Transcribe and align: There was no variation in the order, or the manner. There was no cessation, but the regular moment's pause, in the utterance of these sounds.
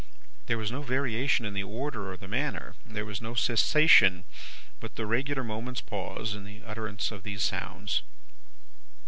There 0.47 0.57
was 0.57 0.71
no 0.71 0.81
variation 0.81 1.45
in 1.45 1.53
the 1.53 1.61
order, 1.61 2.11
or 2.11 2.17
the 2.17 2.27
manner. 2.27 2.73
There 2.87 3.05
was 3.05 3.21
no 3.21 3.35
cessation, 3.35 4.23
but 4.79 4.95
the 4.95 5.05
regular 5.05 5.43
moment's 5.43 5.81
pause, 5.81 6.33
in 6.33 6.43
the 6.43 6.63
utterance 6.65 7.11
of 7.11 7.21
these 7.21 7.43
sounds. 7.43 8.01